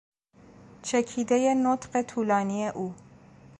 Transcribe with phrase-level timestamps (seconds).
[0.81, 2.95] چکیدهی نطق طولانی او